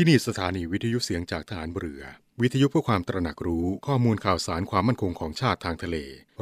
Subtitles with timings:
[0.00, 2.02] ที่นี่สถานีวิทยุเสียงจากฐานเรือ
[2.40, 5.96] วิทยุเพื่อความตระหนักรู้ข้อมูลข่าวสารความมั่นคงของชาติทางทะเล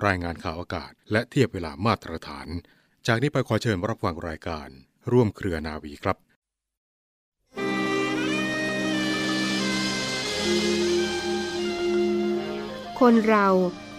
[0.07, 2.49] รายงานข่าวอากาศ และเทียบเวลามาตรฐาน
[3.07, 4.69] จากนี้ไปขอเชิญรับฟังรายการ
[5.13, 6.17] ร่วมเครือนาวีครับ
[13.01, 13.49] คนเรา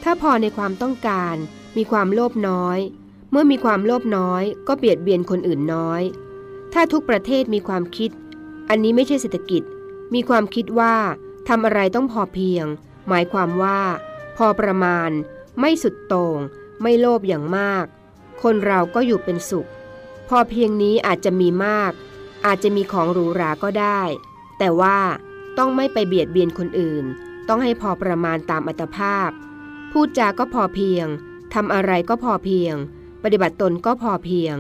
[0.04, 1.36] ถ้าพอในความต้องการ
[1.78, 2.80] มีความโลภน้อย
[3.32, 6.02] เมื่อมีความโลภน้อย ก็เบียดเบียนคนอื่นน้อย
[6.74, 8.12] ถ้าทุกประเทศมีความคิด
[8.70, 9.64] อันนี้ไม่ใช่เศรษฐกิจ
[10.14, 10.96] มีความคิดว่า
[11.48, 12.66] ทำอะไรต้องพอเพียง
[13.08, 13.80] หมายความว่า
[14.38, 15.10] พอประมาณ
[15.60, 16.38] ไม่สุดโต่ง
[16.82, 17.86] ไม่โลภอย่างมาก
[18.42, 19.70] คนเราก็อยู่เป็นสุข
[20.30, 21.92] พอเพียงนี้อาจจะมีมาก
[22.46, 24.02] อาจจะมีของหรูหราก็ได้
[24.58, 25.00] แต่ว่า
[25.58, 27.06] ต้องไม่ไปเบียดเบียนคนอื่น
[27.48, 29.30] ต้องให้พอประมาณตามอัตภาพ
[29.92, 31.06] พูดจาก็พอเพียง
[31.54, 32.76] ทำอะไรก็พอเพียง
[33.24, 34.56] ปฏิบัติตนก็พอเพียง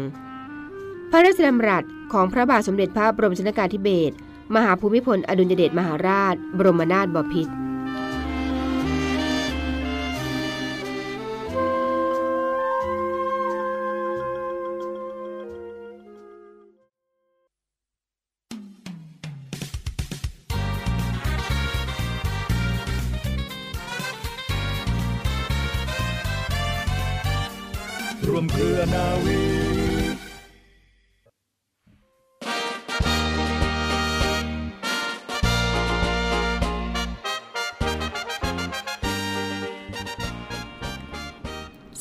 [1.11, 1.83] พระราชดำรัส
[2.13, 4.15] ของพระบาทสมเด็จพระบรมชนกาธิเบศร
[4.55, 7.66] มหาภูมิพลอดุลยเดชมหาราช บรมนาถบพิตร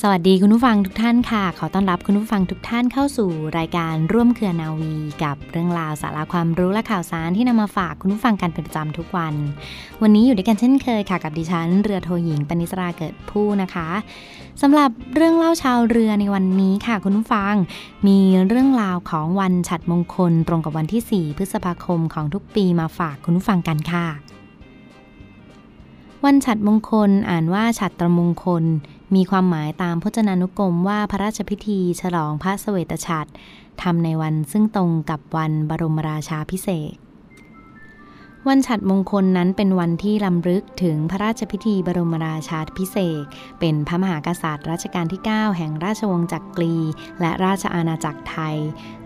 [0.03, 4.95] สวัสดีคุณผู้ฟังทุกท่านค่ะ ขอต้อนรับคุณผู้ฟังทุกท่านเข้าสู่รายการร่วมเครือนาวี
[5.25, 9.35] กับเรื่องราวสาระความรู้และข่าวสารที่นำมาฝากคุณผู้ฟังกันเป็นประจำทุกวัน
[10.03, 13.89] วันนี้อยู่ด้วยกันเช่นเคยค่ะกับดิฉัน เรือโทหญิงปณิสราเกิดผู้นะคะ
[14.63, 17.55] สำหรับเรื่องเล่าชาวเรือในวันนี้ค่ะคุณผู้ฟัง
[18.07, 24.07] มีเรื่องราวของวันฉัดมงคล ตรงกับวันที่ 4 พฤษภาคมของทุกปีมาฝากคุณผู้ฟังกันค่ะ
[26.25, 28.65] วันฉัดมงคลอ่านว่าฉัตรมงคล
[29.15, 33.31] มีความหมายตามพจนานุกรมว่าพระราชพิธีฉลองพระสเสวตฉัตร
[33.83, 36.95] ทำในวันซึ่งตรงกับวันบรมราชาพิเศษ
[38.51, 43.25] วันฉัตรมงคลนั้นเป็นวันที่ลำลึกถึงพระราชพิธีบรมราชาพิเศษ
[43.61, 46.77] เป็นพระมหากษัตริย์รัชกาลที่ 9 แห่งราชวงศ์จักรี
[47.21, 48.57] และราชอาณาจักรไทย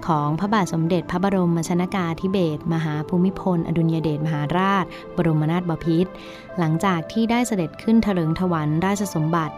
[0.06, 4.84] ของพระบาทสมเด็จพระบรมชนากาธิเบศรมหาภูมิพล อดุลยเดชมหาราช
[5.16, 6.10] บรมนาถบพิตร
[6.58, 9.56] หลังจากที่ได้เสด็จขึ้นเถลิงถวันราชสมบัติ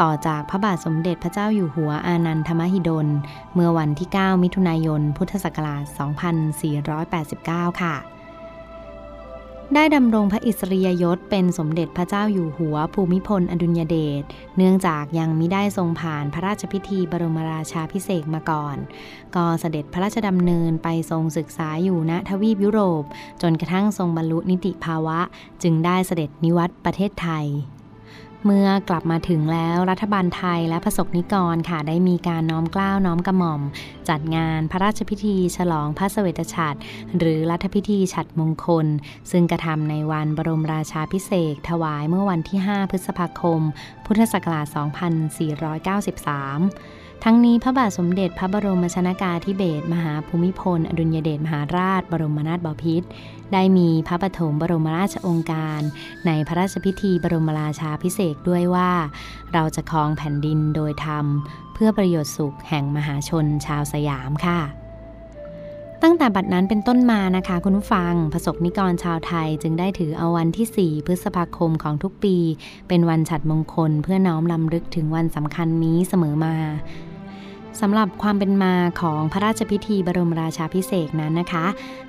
[0.00, 3.08] ต่อจากพระบาทสมเด็จพระเจ้าอยู่หัวอานันทมหิดล
[3.54, 5.84] เมื่อวันที่ 9 มิถุนายน พุทธศักราช
[7.02, 7.96] 2489 ค่ะ
[9.74, 14.22] ได้ดำรงพระอิสริยยศเป็นสมเด็จพระเจ้าอยู่หัวภูมิพลอดุลยเดช
[14.56, 18.76] เนื่องจากยังมิได้ทรงผ่านพระราชพิธีบรมราชาพิเศษมาก่อน
[19.34, 23.04] ก็เสด็จพระราชดำเนินไปทรงศึกษาอยู่ณทวีปยุโรป
[23.42, 25.18] จนกระทั่งทรงบรรลุนิติภาวะ
[25.62, 27.46] จึงได้เสด็จนิวัตประเทศไทย
[28.44, 33.60] เมื่อกลับมาถึงแล้วรัฐบาลไทยและประสบนิกรค่ะได้มีการน้อมเกล้าน้อมกระหม่อม
[34.08, 36.78] จัดงานพระราชพิธีฉลองพระเสวตฉัตร
[37.18, 38.86] หรือรัฐพิธีฉัตรมงคล
[39.30, 43.60] ซึ่งกระทำในวันบรมราชาพิเศษถวายเมื่อวันที่ 5 พฤษภาคม
[44.06, 44.66] พุทธศักราช
[45.96, 53.06] 2493ทั้งนี้พระบาทสมเด็จพระบรมชนากาธิเบศรมหาภูมิพล อดุลยเดชมหาราช บรมนาถบพิตร
[53.52, 55.80] ได้มีพระปฐมบรมราชองการ
[56.26, 58.90] ในพระราชพิธีบรมราชาพิเศษด้วยว่า
[59.52, 61.26] เราจะครองแผ่นดินโดยธรรม
[61.74, 64.60] เพื่อประโยชน์สุขแห่งมหาชนชาวสยามค่ะ
[66.02, 72.36] ตั้งแต่บัดนั้นเป็นต้นมานะคะ คุณผู้ฟังประสบนิกรชาวไทยจึงได้ถือเอาวันที่ 4 พฤษภาคมของทุกปี
[72.88, 76.54] เป็นวันฉัตรมงคลเพื่อน้อมลำลึกถึงวันสำคัญนี้เสมอมา
[77.80, 81.66] สำหรับความเป็นมาของพระราชพิธีบรมราชาพิเศษนั้นนะคะ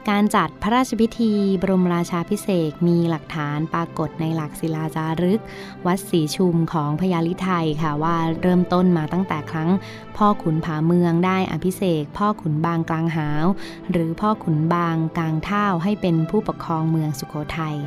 [0.09, 1.31] การจัดพระราชพิธี
[1.61, 5.41] บรมราชาพิเศษมีหลักฐานปรากฏในหลักศิลาจารึก
[5.85, 9.69] วัดศรีชุมของพญาลิไทยค่ะว่าเริ่มต้นมาตั้งแต่ครั้ง
[10.17, 13.45] พ่อขุนผาเมืองได้อภิเษกพ่อขุนบางกลางหาว
[13.91, 17.77] หรือพ่อขุนบางกลางเท่าให้เป็นผู้ปกครองเมืองสุโขทัย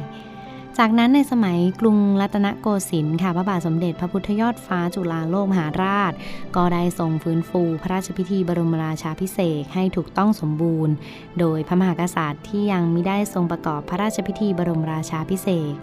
[0.79, 6.13] จากนั้นในสมัยกรุงรัตนโกสินทร์ค่ะพระบาทสมเด็จพระพุทธยอดฟ้าจุฬาโลกมหาราช
[6.57, 10.95] ก็ได้ทรงฟื้นฟูพระราชพิธีบรมราชาพิเศษให้ถูกต้องสมบูรณ์
[11.39, 15.75] โดยพระมหากษัตริย์ที่ยังไม่ได้ทรงประกอบพระราชพิธีบรมราชาพิเศษ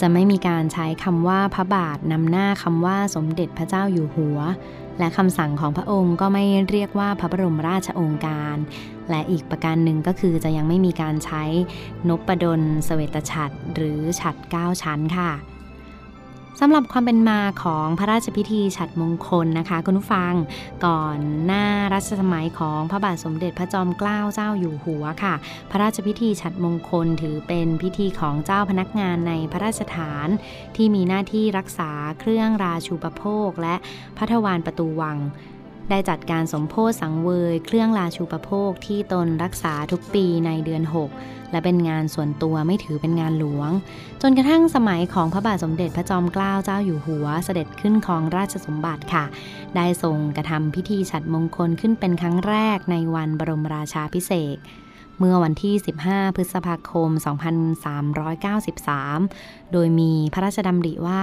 [0.00, 4.38] จะไม่มีการใช้คำว่าพระบาทนำหน้าคำว่าสมเด็จพระเจ้าอยู่หัว
[4.98, 8.56] และคำสั่งของพระองค์ก็ไม่เรียกว่าพระบรมราชโองการ
[9.10, 11.42] และอีกประการหนึ่งก็คือจะยังไม่มีการใช้
[12.08, 15.32] นพดลเสวตฉัตรหรือฉัตร9ชั้นค่ะ
[16.60, 20.34] สำหรับความเป็นมาของพระราชพิธีฉัดมงคลนะคะคุณผู้ฟัง
[20.86, 25.34] ก่อนหน้ารัชสมัยของพระบาทสมเด็จพระจอมเกล้าเจ้าอยู่หัวค่ะ
[25.70, 30.28] พระราชพิธีฉัดมงคลถือเป็นพิธีของเจ้าพนักงานในพระราชฐาน
[30.76, 31.90] ที่มีหน้าที่รักษา
[32.20, 33.74] เครื่องราชูปโภค และ
[34.18, 35.18] พัทวานประตูวัง
[35.90, 40.82] ได้จัดการสมโพธิสังเวยเครื่องราชูปโภคที่ตนรักษาทุกปีในเดือน
[41.16, 43.70] 6 และเป็นงานส่วนตัวไม่ถือเป็นงานหลวง
[44.22, 49.24] จนกระทั่งสมัยของพระบาทสมเด็จพระจอมเกล้าเจ้าอยู่หัวเสด็จขึ้นครองราชสมบัติค่ะ
[49.76, 54.58] ได้ทรงกระทำพิธีฉัดมงคลขึ้นเป็นครั้งแรกในวันบรมราชาพิเศษ
[55.18, 55.74] เมื่อวันที่
[56.06, 57.10] 15 พฤษภาคม
[58.76, 61.22] 2393 โดยมีพระราชดำริว่า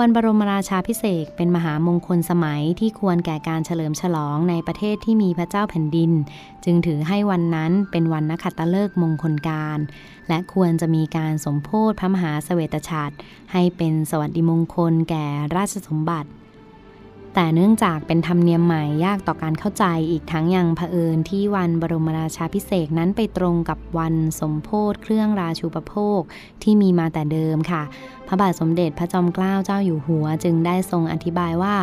[0.00, 6.10] วันบรมราชาพิเศษเป็นมหามงคลสมัยที่ควรแก่การเฉลิมฉลองในประเทศที่มีพระเจ้าแผ่นดิน
[6.64, 9.78] จึงถือให้วันนั้นเป็นวันนักขัตฤกษ์มงคลการ
[10.28, 13.14] และควรจะมีการสมโพธิพระมหาเสวตฉัตร
[13.52, 15.26] ให้เป็นสวัสดิมงคลแก่
[15.56, 16.28] ราชสมบัติ
[17.34, 26.20] แต่เนื่องจากเป็นธรรมเนียมใหม่ยากต่อการเข้าใจอีกทั้งยังเผอิญที่วันบรมราชาพิเศษนั้นไปตรงกับวันสมโพธิเครื่องราชูปโภค
[26.62, 27.82] ที่มีมาแต่เดิมค่ะ
[28.26, 31.76] พระบาทสมเด็จพระจอมเกล้าเจ้าอยู่หัว จึงได้ทรงอธิบายว่า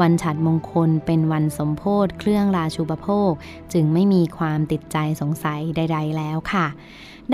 [0.00, 3.30] วันฉัดมงคลเป็นวันสมโพธิเครื่องราชูปโภค
[3.72, 6.66] จึงไม่มีความติดใจสงสัยใด ๆ แล้วค่ะ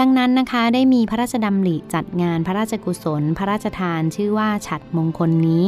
[0.01, 5.65] ดังนั้นนะคะได้มีพระราชดำริจัดงานพระราชกุศล พระราชทานชื่อว่าฉัดมงคลนี้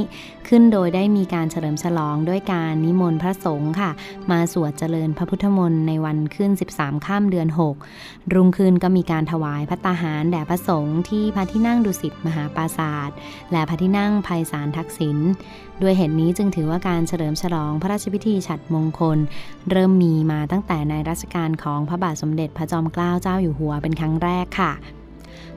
[0.49, 3.91] ขึ้นโดยได้มีการเฉลิมฉลองด้วยการนิมนต์พระสงฆ์ค่ะ
[4.31, 7.49] มาสวดเจริญพระพุทธมนต์ในวันขึ้น 13 ข้ามเดือน
[7.91, 13.17] 6 รุ่งคืนก็มีการถวายพระตาหารแด่พระสงฆ์ที่พระที่นั่งดุสิตมหาปราศาสตร์
[13.53, 15.19] และพระที่นั่งภัยสารทักษิณ
[15.83, 19.19] ด้วยเหตุนี้จึงถือว่าการเฉลิมฉลองพระราชพิธีฉัดมงคล
[19.71, 24.73] เริ่มมีมาตั้งแต่ในรัชกาลของพระบาทสมเด็จพระจอมเกล้าเจ้าอยู่หัวเป็นครั้งแรกค่ะ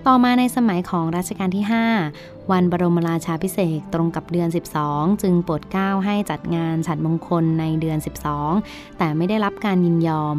[0.05, 1.65] ต่อมาในสมัยของรัชกาลที่
[2.07, 4.49] 5 วันบรมราชาพิเศษตรงกับเดือน
[4.83, 7.97] 12 จึงโปรดเกล้าให้จัดงานฉัดมงคลในเดือน
[8.43, 10.35] 12 แต่ไม่ได้รับการยินยอม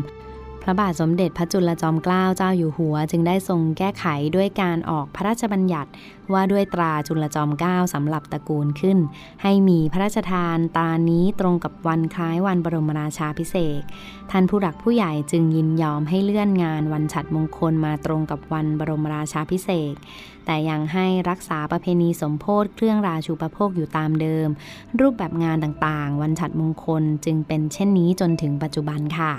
[0.69, 4.05] ระบาทสมเด็จพระจุลจอมเกล้าเจ้าอยู่หัว จึงได้ทรงแก้ไข
[4.37, 5.91] ด้วยการออกพระราชบัญญัติ
[6.32, 8.99] ว่าด้วยตราจุลจอมเกล้าสำหรับตระกูลขึ้น
[9.43, 13.82] ให้มีพระราชทานตานี้ตรงกับวันคล้ายวันบรมราชาพิเศษ
[14.31, 19.94] ท่านผู้หลักผู้ใหญ่จึงยินยอมให้เลื่อนงานวันฉัดมงคลมาตรงกับวันบรมราชาพิเศษ
[20.47, 24.49] แต่ยังให้รักษาประเพณีสมโพธิเครื่องราชูประโภคอยู่ตามเดิม
[25.00, 29.35] รูปแบบงานต่างๆ วันฉัดมงคลจึงเป็นเช่นนี้จนถึงปัจจุบันค่ะ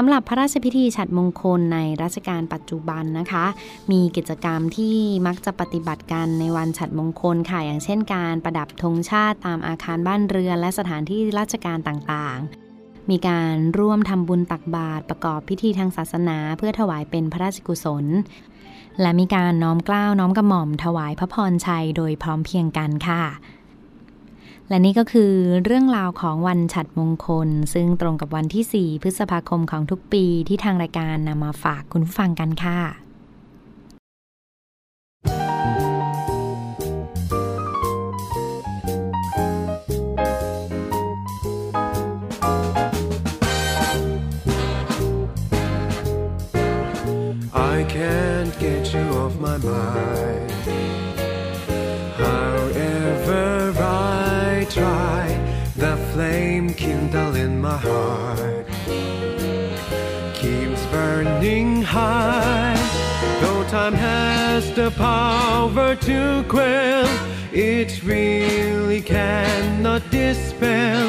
[0.00, 3.46] สำหรับพระราชพิธีฉัดมงคลในรัชกาลปัจจุบันนะคะ
[3.90, 4.96] มีกิจกรรมที่
[5.26, 18.04] มักจะปฏิบัติกันในวันฉัดมงคลค่ะอย่างเช่นการประดับธงชาติตามอาคารบ้านเรือน และสถานที่ราชการต่างๆมีการร่วมทำบุญตักบาตรประกอบพิธีทางศาสนา เพื่อถวายเป็นพระราชกุศล
[19.00, 23.22] และมีการน้อมกล้าวน้อมกระหม่อมถวายพระพรชัยโดยพร้อมเพียงกันค่ะ
[24.70, 25.32] และนี่ก็คือ
[25.64, 32.80] เรื่องราวของวันฉัดมงคล ซึ่งตรงกับวันที่ 4 พฤษภาคมของทุกปีที่ทางรายการนำมาฝากคุณฟังกันค่ะ
[47.74, 50.48] I can't get you off my mind
[57.68, 58.66] my heart
[60.40, 62.76] keeps burning high.
[63.40, 67.08] Though time has the power to quell,
[67.52, 71.02] it really cannot dispel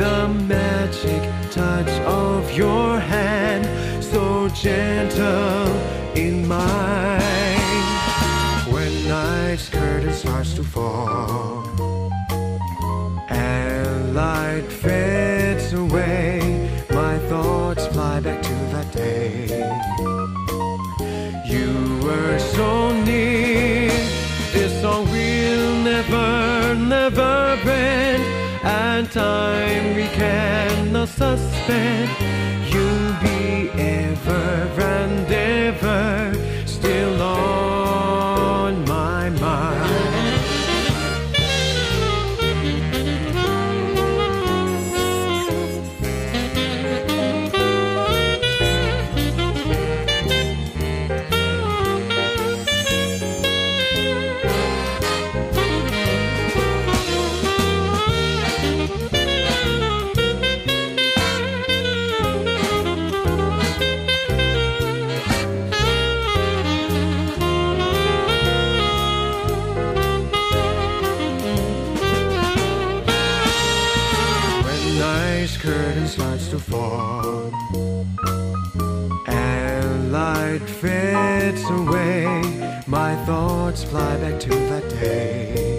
[0.00, 0.16] the
[0.54, 1.92] magic touch
[2.24, 3.64] of your hand,
[4.12, 5.68] so gentle
[6.24, 7.86] in mine.
[8.72, 11.64] When night's curtain starts to fall
[13.30, 15.43] and light fades
[17.28, 19.46] thoughts fly back to that day.
[21.44, 23.90] You were so near,
[24.52, 28.22] this song will never, never end,
[28.64, 32.23] and time we cannot suspend.
[76.54, 77.52] to fall.
[79.26, 82.82] And light fades away.
[82.86, 85.73] My thoughts fly back to that day.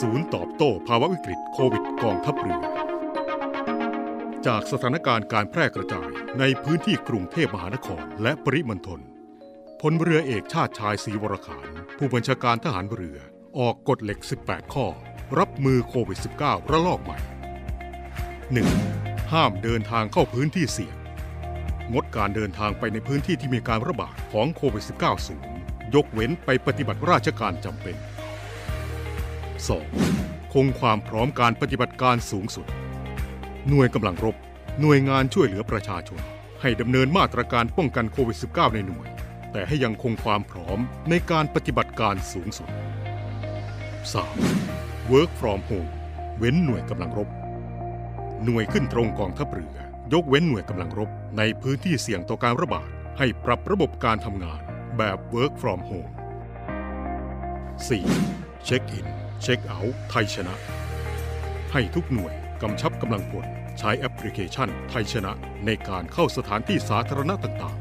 [0.00, 2.60] ศูนย์ตอบโต้ภาวะวิกฤตโควิดกองทัพเรือ
[4.46, 9.00] จากสถานการณ์การแพร่กระจายในพื้นที่กรุงเทพมหานครและปริมณฑล
[9.80, 11.66] พลเรือเอกชาติชายศรีวรขาน
[11.98, 13.18] ผู้บัญชาการทหารเรือ
[13.58, 14.86] ออกกฎเหล็ก 18 ข้อ
[15.38, 17.18] รับมือโควิด -19 ระลอกใหม่
[18.64, 19.32] 1.
[19.32, 20.96] ห้ามเดินทางเข้าพื้นที่เสี่ยง
[21.92, 25.44] งดการเดินทางไปในพื้นที่ที่มีการระบาดของโควิด -19 สูง
[25.94, 27.96] ยกเว้นไปปฏิบัติราชการจำเป็น
[29.64, 30.52] 2.
[30.52, 32.66] คงความพร้อมการปฏิบัติการสูงสุด
[33.68, 34.36] หน่วยกำลังรบ
[34.80, 36.20] หน่วยงานช่วยเหลือประชาชน
[36.60, 39.08] ให้ดำเนินมาตรการป้องกันโควิด -19 ในหน่วย
[39.52, 40.78] แต่ให้ยังคงความพร้อม
[41.10, 42.68] ในการปฏิบัติการสูงสุด
[44.30, 45.12] 3.
[45.12, 45.90] Work from home
[46.38, 47.28] เว้นหน่วยกำลังรบ
[48.44, 49.76] หน่วยขึ้นตรงกองทัพเรือ
[50.12, 54.60] ยกเว้นหน่วยกำลังรบ ในพื้นที่เสี่ยงต่อการระบาด ให้ปรับระบบการทำงาน
[54.98, 56.12] แบบ Work from home
[57.86, 58.64] 4.
[58.64, 59.06] เช็คอิน
[59.42, 60.54] เช็คเอาท์ไทยชนะ
[61.72, 63.46] ให้ทุกหน่วยกำชับกำลังพล
[63.78, 65.32] ใช้แอปพลิเคชันไทยชนะ
[65.66, 67.80] ในการเข้าสถานที่สาธารณะต่างๆ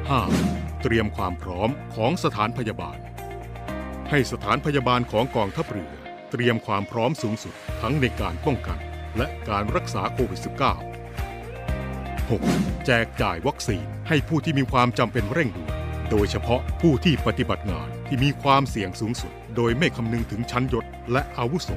[0.00, 0.82] 5.
[0.82, 2.98] เตรียมความพร้อมของสถานพยาบาล
[4.10, 5.92] ให้สถานพยาบาลของกองทัพเรือ
[6.30, 8.78] เตรียมความพร้อมสูงสุดทั้งในการป้องกัน
[9.16, 10.48] และการรักษาโควิด -19
[12.30, 12.86] 6.
[12.86, 15.72] แจกจ่ายวัคซีนให้ผู้ที่มีความจำเป็นเร่งด่วน
[16.10, 21.70] โดยเฉพาะผู้ที่ปฏิบัติงาน ที่มีความเสี่ยงสูงสุด โดยไม่คำนึงถึงชั้นยศและอาวุโส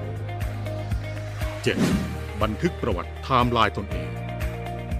[1.57, 2.41] 7.
[2.41, 4.09] บันทึกประวัติไทม์ไลน์ตนเอง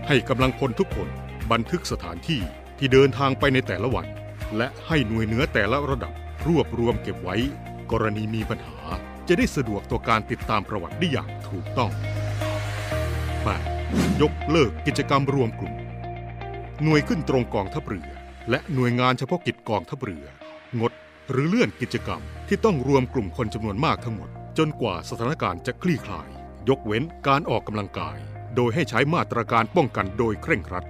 [0.07, 1.07] ให้กำลังพลทุกคน
[1.51, 2.41] บันทึกสถานที่
[2.77, 4.05] ที่เดินทางไปในแต่ละวัน
[4.57, 6.13] และให้หน่วยเหนือแต่ละระดับ
[6.47, 7.37] รวบรวมเก็บไว้
[7.91, 8.77] กรณีมีปัญหา
[9.27, 11.91] จะได้สะดวกต่อการติดตามประวัติได้อย่างถูกต้อง
[13.45, 14.21] 8.
[14.21, 15.73] ยกเลิกกิจกรรมรวมกลุ่ม
[16.83, 18.09] หน่วยขึ้นตรงกองทัพเรือ
[18.49, 20.25] และหน่วยงานเฉพาะกิจกองทัพเรือ
[20.79, 20.91] งด
[21.31, 26.29] หรือเลื่อนกิจกรรมที่ต้องรวมกลุ่มคนจำนวนมากทั้งหมด จนกว่าสถานการณ์จะคลี่คลาย
[26.69, 28.17] ยกเว้นการออกกำลังกาย
[28.55, 30.85] โดยให้ใช้มาตรการป้องกันโดยเคร่งครัด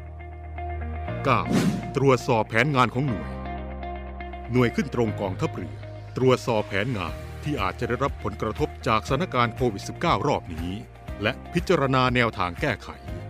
[1.15, 1.96] 9.
[1.98, 3.29] ตรวจสอบแผนงานของหน่วย
[4.51, 5.75] หน่วยขึ้นตรงกองทัพเรือ
[6.17, 10.72] ตรวจสอบแผนงานที่อาจจะได้รับผลกระทบจากสถานการณ์โควิด -19 รอบนี้
[11.24, 12.89] และพิจารณาแนวทางแก้ไข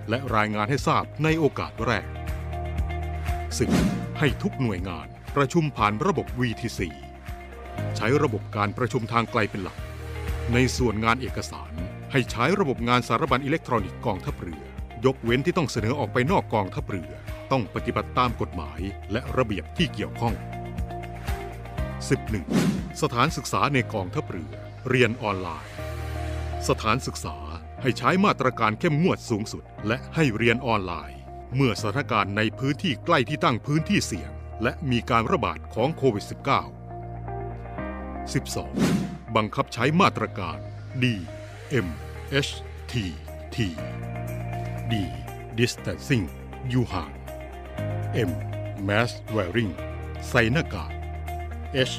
[0.10, 2.06] และรายงานให้ทราบในโอกาสแรก
[3.38, 4.20] 10.
[4.20, 6.80] ให้ทุกหน่วยงาน ประชุมผ่านระบบ VTC
[7.96, 9.78] ใช้ระบบการประชุมทางไกลเป็นหลัก
[10.54, 11.72] ในส่วนงานเอกสาร
[12.12, 14.64] ให้ใช้ระบบงานสารบัญอิเล็กทรอนิกส์กองทัพเรือ
[15.06, 17.12] ยกเว้นที่ต้องเสนอออกไปนอกกองทัพเรือ
[17.52, 18.80] ต้องปฏิบัติตามกฎหมาย
[19.12, 20.34] และระเบียบที่เกี่ยวข้อง
[22.08, 23.02] 11.
[23.02, 24.54] สถานศึกษาในกองทัพเรือ
[24.90, 25.74] เรียนออนไลน์
[26.68, 27.38] สถานศึกษา
[27.82, 31.20] ให้ใช้มาตรการเข้มงวดสูงสุด และให้เรียนออนไลน์
[31.56, 34.32] เมื่อสถานการณ์ในพื้นที่ใกล้ที่ตั้งพื้นที่เสี่ยง
[34.64, 36.32] และมีการระบาดของโควิด -19
[38.34, 39.36] 12.
[39.36, 40.58] บังคับใช้มาตรการ
[41.04, 41.06] D
[41.86, 41.88] M
[42.48, 42.52] H
[42.92, 42.94] T
[43.56, 43.58] T
[44.92, 44.94] D
[45.58, 46.26] distancing
[46.70, 47.12] อยู่ห่าง
[48.30, 48.32] M
[48.88, 49.72] mask wearing
[50.30, 50.92] ใส่หน้ากาก
[51.92, 51.96] H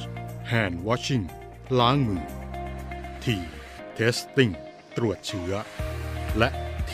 [0.50, 1.24] hand washing
[1.78, 2.24] ล้างมือ
[3.24, 3.26] T
[3.98, 4.52] testing
[4.96, 5.52] ตรวจเชื้อ
[6.38, 6.48] และ
[6.90, 6.92] T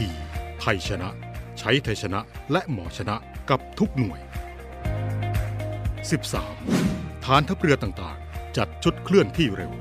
[0.60, 1.08] ไทยชนะ
[1.58, 2.20] ใช้ไทยชนะ
[2.52, 3.16] และหมอชนะ
[3.50, 4.20] กับทุกหน่วย
[6.14, 7.24] 13.
[7.24, 9.72] ฐานทัพเรือต่างๆ จัดชุดเคลื่อนที่เร็ว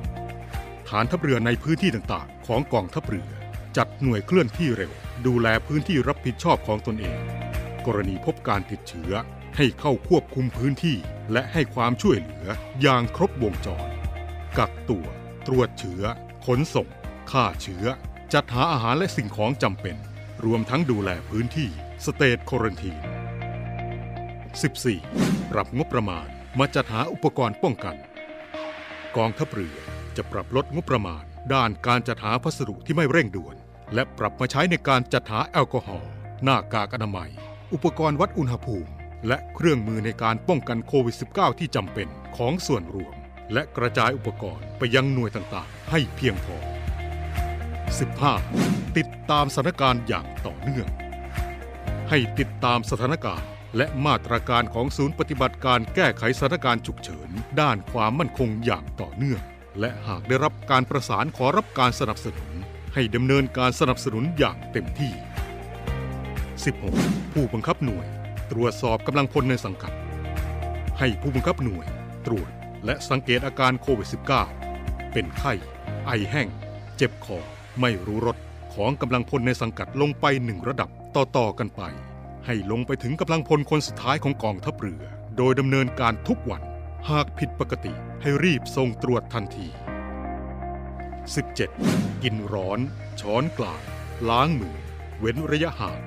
[0.89, 3.29] ฐานทัพเรือในพื้นที่ต่างๆ ของกองทัพเรือ
[3.77, 4.91] จัดหน่วยเคลื่อนที่เร็ว
[5.27, 7.19] ดูแลพื้นที่รับผิดชอบของตนเอง
[7.85, 9.11] กรณีพบการติดเชื้อ
[9.57, 10.97] ให้เข้าควบคุมพื้นที่
[11.31, 12.45] และให้ความช่วยเหลือ
[12.81, 13.89] อย่างครบวงจร
[14.57, 15.05] กักตัว
[15.47, 16.03] ตรวจเชื้อ
[16.45, 16.87] ขนส่ง
[17.31, 17.85] ฆ่าเชื้อ
[18.33, 19.95] จัดหาอาหารและสิ่งของจำเป็น
[20.45, 21.69] รวมทั้งดูแลพื้นที่
[22.05, 22.97] สเตทโครันทีน
[24.63, 25.34] 14.
[25.51, 26.27] ปรับงบประมาณ
[26.59, 27.95] มาจัดหาอุปกรณ์ป้องกัน
[29.17, 29.77] กองทัพเรือ
[30.17, 31.23] จะปรับลดงบประมาณ
[31.53, 33.55] ด้านการจัดหาพัสดุที่ไม่เร่งด่วน
[33.93, 36.11] และปรับมาใช้ในการจัดหาแอลกอฮอล์
[36.43, 37.31] หน้ากากอนามัย
[37.73, 38.91] อุปกรณ์วัดอุณหภูมิ
[39.27, 43.15] และเครื่องมือในการป้องกันโควิด -19 ที่จำเป็นของส่วนรวม
[43.53, 46.57] และกระจายอุปกรณ์ไปยังหน่วยต่างๆ ให้เพียงพอ
[48.17, 48.97] 15.
[48.97, 50.87] ติดตามสถานการณ์อย่างต่อเนื่อง
[52.09, 57.29] ให้ติดตามสถานการณ์ และมาตรการของศูนย์ปฏิบัติการแก้ไขสถานการณ์ฉุกเฉิน
[57.61, 59.41] ด้านความมั่นคงอย่างต่อเนื่อง
[59.79, 62.51] และหากได้รับการประสานขอรับการสนับสนุน
[62.93, 65.11] ให้ดำเนินการสนับสนุนอย่างเต็มที่
[66.23, 67.33] 16.
[67.33, 68.07] ผู้บังคับหน่วย
[68.51, 69.93] ตรวจสอบกำลังพลในสังกัด
[70.99, 71.87] ให้ผู้บังคับหน่วย
[72.25, 72.49] ตรวจ
[72.85, 74.09] และสังเกตอาการโควิด
[74.61, 75.53] -19 เป็นไข้
[76.05, 76.47] ไอแห้ง
[76.97, 77.39] เจ็บคอ
[77.81, 78.37] ไม่รู้รส
[78.73, 81.83] ของกำลังพลในสังกัดลงไปหนึ่งระดับต่อๆกันไป
[82.45, 85.03] ให้ลงไปถึงกำลังพลคนสุดท้ายของกองทัพเรือ
[85.37, 86.61] โดยดำเนินการทุกวัน
[87.09, 89.67] หากผิดปกติให้รีบส่งตรวจทันที
[90.95, 92.23] 17.
[92.23, 92.79] กินร้อน
[93.21, 93.81] ช้อนกลาง
[94.29, 94.75] ล้างมือ
[95.19, 95.99] เว้นระยะห่าง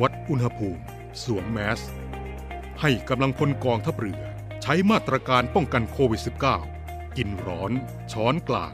[0.00, 0.82] วัดอุณหภูมิ
[1.22, 1.80] สวมแมส
[2.80, 4.22] ให้กำลังพลกองทัพเรือ
[4.62, 6.22] ใช้มาตรการป้องกันโควิด
[6.66, 7.72] -19 กินร้อน
[8.12, 8.72] ช้อนกลาง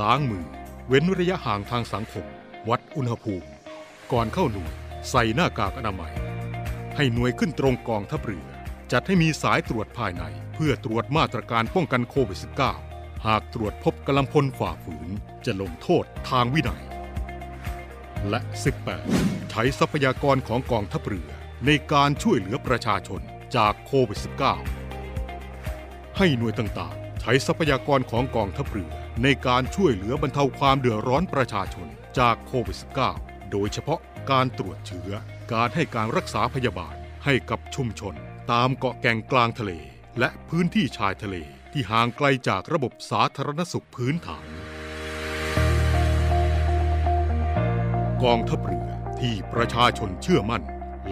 [0.00, 0.46] ล้างมือ
[0.88, 2.26] เว้นระยะห่างทางสังคม
[2.68, 3.48] วัดอุณหภูมิ
[4.12, 4.72] ก่อนเข้าหน่วย
[5.10, 6.14] ใส่หน้ากากอนามัย
[6.96, 8.46] ให้หน่วยขึ้นตรงกองทัพเรือ
[8.92, 10.22] จัดให้มีสายตรวจภายใน
[10.54, 12.38] เพื่อตรวจมาตรการป้องกันโควิด
[12.82, 15.08] -19 หากตรวจพบกำลังพลฝ่าฝืน
[15.46, 16.84] จะลงโทษทางวินัย
[18.28, 18.40] และ
[18.94, 21.30] 18 ใช้ทรัพยากรของกองทัพเรือ
[21.66, 23.20] ในการช่วยเหลือประชาชน
[23.56, 24.20] จากโควิด
[24.98, 31.86] -19 ให้หน่วยต่างๆ ใช้ทรัพยากรของกองทัพเรือ ในการช่วยเหลือบรรเทาความเดือดร้อนประชาชน
[32.18, 32.78] จากโควิด
[33.14, 35.12] -19 โดยเฉพาะการตรวจเชื้อ
[35.52, 38.14] การให้การรักษาพยาบาลให้กับชุมชน
[38.52, 39.72] ตามเกาะแก่งกลางทะเล
[40.18, 41.36] และพื้นที่ชายทะเล
[41.72, 44.46] ที่ห่างไกลจากระบบสาธารณสุขพื้นฐาน
[48.22, 48.88] กองทัพเรือ
[49.20, 50.62] ที่ประชาชนเชื่อมั่น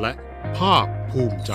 [0.01, 0.13] และ
[0.59, 1.53] ภาคภูมิใจ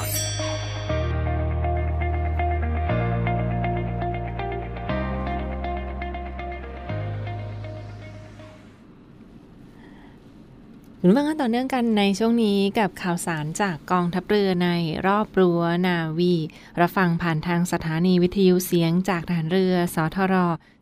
[11.01, 14.70] คุณฟังกันต่อเนื่องกันในช่วงนี้กับข่าวสารจากกองทัพเรือใน
[15.08, 16.34] รอบรั้วนาวี
[16.82, 20.36] รับฟังผ่านทางสถานีวิทยุเสียงจากฐานเรือ สทร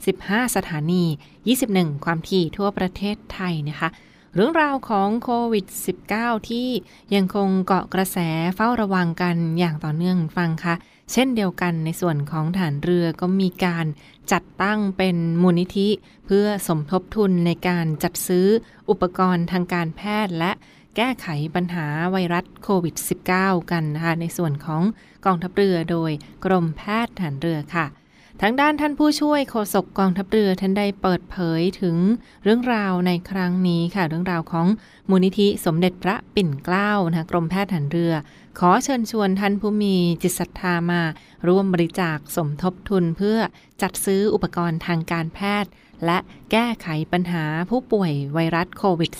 [0.05, 1.03] 15 สถานี
[1.53, 3.89] 21 ความถี่ทั่วประเทศไทยนะคะ
[4.35, 5.65] เรื่องราวของโควิด
[6.07, 6.69] -19 ที่
[7.15, 8.17] ยังคงเกาะกระแส
[8.55, 10.75] เฝ้าระวังกันอย่างต่อเนื่องฟังคะ
[11.11, 13.85] เช่นเดียวกันในส่วนของฐานเรือก็มีการ
[14.31, 15.89] จัดตั้งเป็นมูลนิธิ
[16.25, 18.47] เพื่อสมทบทุนในการจัดซื้อ
[18.89, 20.51] อุปกรณ์ทางการแพทย์และ
[20.95, 22.95] แก้ไขปัญหาไวรัสโควิด
[23.33, 24.83] -19 กันนะคะในส่วนของ
[25.25, 26.11] กองทัพเรือโดย
[26.45, 27.85] กรมแพทย์ฐานเรือค่ะ
[28.41, 31.97] ทางด้านท่านผู้ช่วยโฆษกกองทัพเรือท่านได้เปิดเผยถึง
[32.43, 34.67] เรื่องราวในครั้งนี้ค่ะ เรื่องราวของ
[35.09, 38.13] มูลนิธิสมเด็จพระปิ่นเกล้านะกรมแพทย์ฐานเรือ
[38.59, 41.01] ขอเชิญชวนท่านผู้มีจิตศรัทธามา
[41.47, 43.37] ร่วมบริจาคสมทบทุนเพื่อ
[43.81, 45.71] จัดซื้ออุปกรณ์ทางการแพทย์
[46.05, 46.17] และ
[46.51, 49.11] แก้ไขปัญหาผู้ป่วยไวรัสโควิด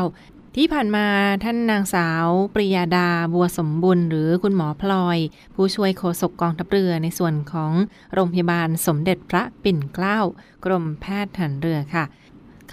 [0.00, 1.06] -19 ที่ผ่านมา
[1.44, 5.18] ท่านนางสาวปริยาดาบัวสมบุญหรือคุณหมอพลอย
[5.54, 7.72] ผู้ช่วยโฆษกกองทัพเรือในส่วนของ
[8.14, 10.18] โรงพยาบาลสมเด็จพระปิ่นเกล้า
[10.64, 12.04] กรมแพทย์ฐานเรือค่ะ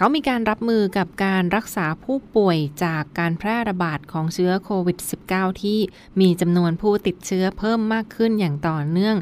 [0.00, 4.98] ขามีการรับมือกับการรักษาผู้ป่วยจากการแพร่ระบาดของเชื้อโควิด
[5.30, 5.78] -19 ที่
[6.20, 9.16] มีจำนวนผู้ติดเชื้อเพิ่มมากขึ้นอย่างต่อเนื่อง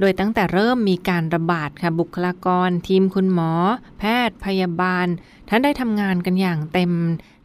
[0.00, 3.52] โดยตั้งแต่เริ่มมีการระบาดค่ะบุคลากร ทีมคุณหมอ
[3.98, 5.06] แพทย์พยาบาล
[5.48, 6.92] ท่านได้ทำงานกันอย่างเต็ม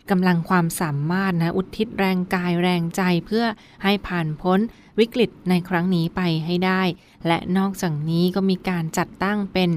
[0.10, 3.46] กำลังความสามารถนะอุทิศแรงกายแรงใจเพื่อ
[3.84, 4.60] ให้ผ่านพ้น
[5.00, 6.82] วิกฤตในครั้งนี้ไปให้ได้
[7.28, 9.70] และนอกจากนี้ก็มีการจัดตั้งเป็น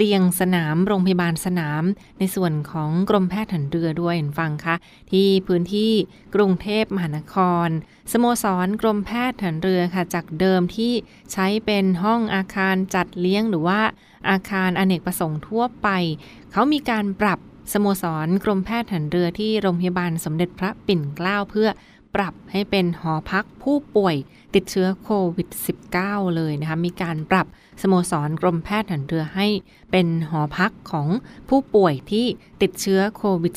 [0.00, 1.82] เตียงสนามโรงพยาบาลสนาม
[2.18, 4.76] ในส่วนของกรมแพทย์หันเรือด้วยเห็นฟังคะ
[5.12, 5.92] ที่พื้นที่
[6.34, 7.68] กรุงเทพมหานคร
[8.12, 10.92] สโมสรกรมแพทย์หันเรือค่ะจากเดิมที่
[11.32, 13.80] ใช้เป็นห้องอาคารจัดเลี้ยงหรือว่า
[14.30, 15.88] อาคารอเนกประสงค์ทั่วไป
[16.52, 17.38] เขามีการปรับ
[17.72, 21.68] สโมสรกรมแพทย์หันเรือที่โรงพยาบาลสมเด็จพระปิ่นเกล้าเพื่อ
[22.14, 24.16] ปรับให้เป็นหอพักผู้ป่วย
[24.54, 25.48] ติดเชื้อโควิด
[25.92, 27.46] -19 เลยนะคะ มีการปรับ
[27.82, 29.46] สโมสรกรมแพทย์หันเรือให้
[29.92, 31.08] เป็นหอพักของ
[31.48, 32.26] ผู้ป่วยที่
[32.62, 33.54] ติดเชื้อโควิด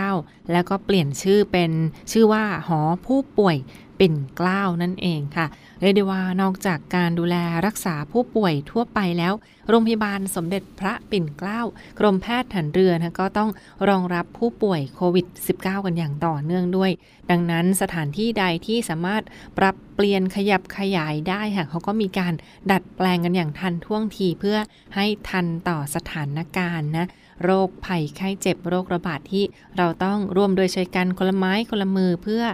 [0.00, 1.70] -19 แล้วก็เปลี่ยนชื่อเป็น
[2.12, 3.56] ชื่อว่าหอผู้ป่วย
[3.98, 5.46] ปิ่นเกล้านั่นเองค่ะ
[5.80, 9.34] เรียกได้ว่านอกจากการดูแลรักษาผู้ป่วยทั่วไปแล้ว
[9.68, 11.60] โรงพยาบาลสมเด็จพระปิ่นเกล้า
[11.98, 13.50] กรมแพทย์ฐานเรือนะก็ต้อง
[13.88, 15.26] รองรับผู้ป่วยโควิด
[15.56, 16.90] -19 กันอย่างต่อเนื่องด้วย
[17.30, 19.22] ดังนั้นสถานที่ใดที่สามารถ
[19.58, 22.32] ปรับเปลี่ยนขยับขยายได้ค่ะเขาก็มีการ
[22.70, 24.58] ดัดแปลงกันอย่างทันท่วงทีเพื่อ
[24.94, 27.06] ให้ทันต่อสถานการณ์นะ
[27.44, 29.44] โรคภัยไข้เจ็บโรคระบาดที่
[29.76, 32.44] เราต้องร่วมโดยใช่วยกันคนละไม้คนละมือเพื่อ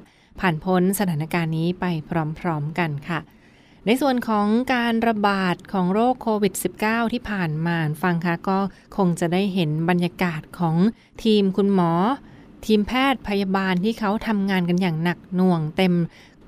[0.40, 1.84] ผ่านพ้นสถานการณ์นี้ไป
[2.40, 3.20] พร้อมๆกันค่ะ
[3.86, 8.58] ในส่วนของการระบาดของโรคโควิด -19 ที่ผ่านมาฟังค่ะก็
[8.96, 10.76] คงจะได้เห็นบรรยากาศของ
[11.24, 11.92] ทีมคุณหมอ
[12.66, 15.94] ทีมแพทย์พยาบาลที่เขาทำงานกันอย่างหนักหน่วงเต็ม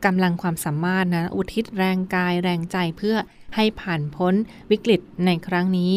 [0.05, 3.17] กำลังความสามารถนะ อุทิศแรงกายแรงใจเพื่อ
[3.55, 4.35] ให้ผ่านพ้น
[4.71, 5.93] วิกฤตในครั้งนี้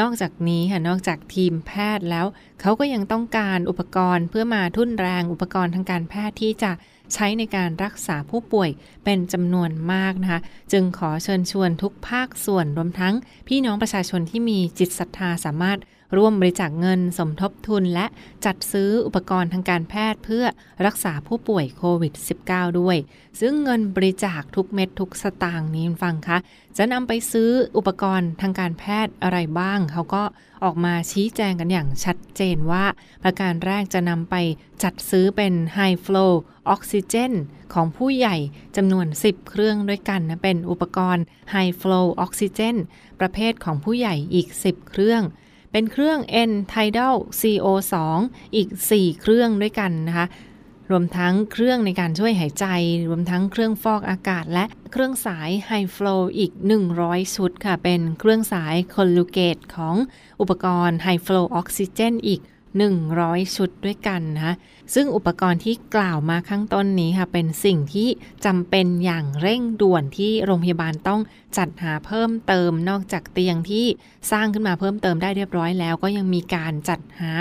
[0.00, 2.26] นอกจากนี้ค่ะ นอกจากทีมแพทย์แล้ว
[2.60, 6.72] เขาก็ยังต้องการอุปกรณ์เพื่อมาทุ่นแรงอุปกรณ์ทางการแพทย์ที่จะ
[7.14, 8.70] ใช้ในการรักษาผู้ป่วย
[9.04, 10.40] เป็นจำนวนมากนะคะ
[10.72, 13.14] จึงขอเชิญชวนทุกภาคส่วนรวมทั้ง
[13.48, 15.78] พี่น้องประชาชนที่มีจิตศรัทธาสามารถ
[16.16, 18.06] ร่วมบริจาคเงินสมทบทุนและ
[18.44, 20.44] จัดซื้ออุปกรณ์ทางการแพทย์เพื่อ
[20.86, 22.12] รักษาผู้ป่วยโควิด
[22.46, 22.96] -19 ด้วย
[23.40, 26.38] ซึ่งเงินบริจาคทุกเม็ดทุกสตางค์นี้ฟังคะ
[26.76, 30.22] จะนำไปซื้ออุปกรณ์ทางการแพทย์อะไรบ้าง เขาก็
[30.64, 32.84] ออกมาชี้แจงกันอย่างชัดเจนว่า
[33.22, 34.34] ประการแรกจะนำไป
[34.82, 36.32] จัดซื้อเป็น High Flow
[36.68, 37.32] ออกซิเจน
[37.74, 38.36] ของผู้ใหญ่
[38.76, 42.76] จำนวน 10 เครื่องด้วยกันนะ เป็นอุปกรณ์ High Flow ออกซิเจน
[43.20, 45.22] ประเภทของผู้ใหญ่อีก 10 เครื่อง
[45.76, 47.94] เป็นเครื่อง N Tidal CO2
[48.56, 50.26] อีก 4 เครื่องด้วยกันนะคะ
[50.90, 52.66] รวมทั้งเครื่องในการช่วยหายใจ
[53.08, 56.52] รวมทั้งเครื่องฟอกอากาศ และเครื่องสาย High Flow อีก
[56.92, 59.96] 100 ชุดค่ะ เป็นเครื่องสาย Colugate ของ
[60.40, 62.40] อุปกรณ์ High Flow Oxygen อีก
[62.90, 64.54] 100 ชุดด้วยกันนะคะ
[64.94, 68.08] ซึ่งอุปกรณ์ที่กล่าวมาข้างต้นนี้ค่ะเป็นสิ่งที่
[68.44, 71.20] จำเป็นอย่างเร่งด่วนที่โรงพยาบาลต้อง
[71.56, 73.86] จัดหาเพิ่มเติมนอกจากเตียงที่
[74.30, 77.32] สร้างขึ้นมาเพิ่มเติมได้เรียบร้อยแล้ว ก็ยังมีการจัดหา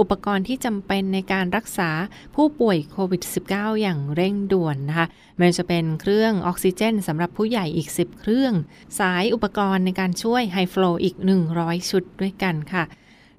[0.00, 1.90] อุปกรณ์ที่จำเป็นในการรักษา
[2.34, 8.52] ผู้ป่วยโควิด -19 อย่างเร่งด่วนนะคะไม่ว่าจะเป็นเครื่องออกซิเจนสำหรับผู้ใหญ่อีก 10 เครื่อง
[8.98, 11.16] สายอุปกรณ์ในการช่วยไฮฟลูอีก
[11.52, 12.84] 100 ชุดด้วยกันค่ะ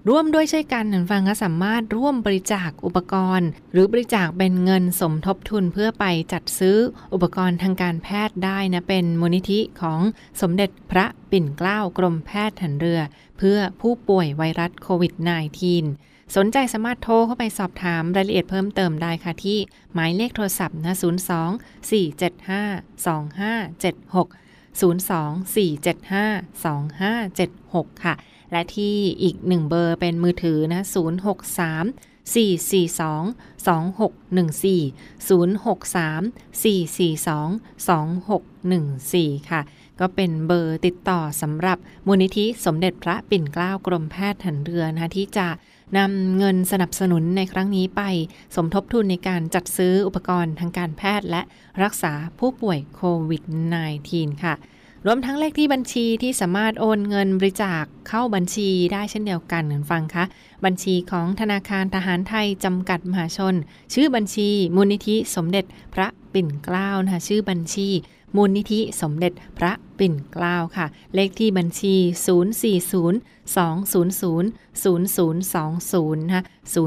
[0.09, 6.77] ร่วมด้วยช่วยกันฟังก็สามารถร่วมบริจาคอุปกรณ์ หรือบริจาคเป็นเงินสมทบทุนเพื่อไปจัดซื้อ
[7.13, 9.99] อุปกรณ์ทางการแพทย์ได้นะเป็นมูลนิธิของ
[10.41, 13.01] สมเด็จพระปิ่นเกล้ากรมแพทย์หันเรือ
[13.37, 15.13] เพื่อผู้ป่วยไวรัสโควิด
[15.73, 19.57] -19 สนใจสามารถโทรเข้าไปสอบถามรายละเอียดเพิ่มเติมได้ค่ะที่
[19.93, 21.01] หมายเลขโทรศัพท์นะ02
[21.89, 24.27] 475 2576
[24.79, 24.81] 02
[25.55, 28.15] 475 2576 ค่ะ
[28.51, 30.81] และที่อีกหนึ่งเบอร์เป็นมือถือนะ
[31.55, 32.37] 063 442 2614
[35.27, 36.93] 063 442
[39.33, 39.61] 2614 ค่ะ
[39.99, 41.77] ก็เป็นเบอร์ติดต่อสำหรับ
[42.07, 45.47] มูลนิธิสมเด็จพระปิ่นเกล้ากรมแพทย์หันเรือนะที่จะ
[45.97, 48.01] นำเงินสนับสนุนในครั้งนี้ไป
[48.55, 51.41] สมทบทุนในการจัดซื้ออุปกรณ์ทางการแพทย์และ
[51.83, 53.43] รักษาผู้ป่วยโควิด
[53.93, 54.53] -19 ค่ะ
[55.07, 60.25] รวมทั้งเลขที่บัญชีที่สามารถโอนเงินบริจาคเข้าบัญชีได้เช่นเดียวกันเหมือนฟังคะ
[60.65, 63.55] บัญชีของธนาคารทหารไทยจำกัดมหาชน
[63.93, 67.87] ชื่อบัญชีมูลนิธิสมเด็จพระปิ่นเกล้านะคะชื่อบัญชี
[68.35, 71.95] มูลนิธิสมเด็จพระปิ่นเกล้าค่ะ เลขที่บัญชี
[72.35, 73.93] 040 200
[74.83, 76.77] 0020นะคะ040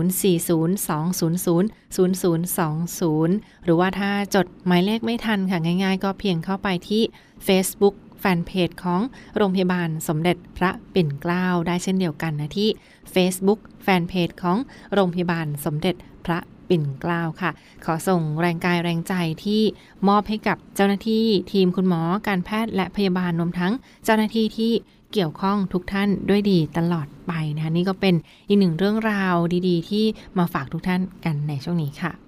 [0.89, 1.63] 200
[1.97, 7.03] 0020 หรือว่าถ้าจดหมายเลขไม่ทันค่ะง่ายๆ ก็เพียงเข้าไปที่
[7.47, 9.01] Facebook แฟนเพจของ
[9.37, 12.69] โรงพยาบาลสมเด็จพระปิ่นเกล้าได้เช่นเดียวกันนะที่
[13.15, 14.57] Facebook แฟนเพจของ
[14.95, 15.95] โรงพยาบาลสมเด็จ
[16.27, 17.51] พระปิ่นเกล้าค่ะ
[17.85, 19.63] ขอส่งแรงกายแรงใจที่
[20.09, 23.73] มอบให้กับเจ้าหน้าที่ทีมคุณหมอการแพทย์และพยาบาลรวมทั้ง
[24.05, 24.73] เจ้าหน้าที่ที่
[25.13, 28.15] เกี่ยวข้องทุกท่านด้วยดีตลอดไปนะคะนี่ก็เป็น
[28.49, 29.35] อีกหนึ่งเรื่องราว
[29.69, 30.05] ดี ๆ ที่
[30.39, 32.28] มาฝากทุกท่านกันในช่วงนี้ค่ะ